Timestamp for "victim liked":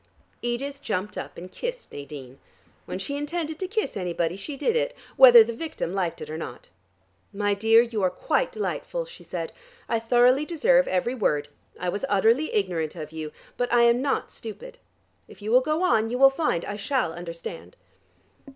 5.53-6.21